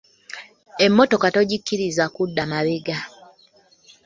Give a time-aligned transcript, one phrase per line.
[0.85, 2.99] Emmotoka togikkiriza kudda mabega.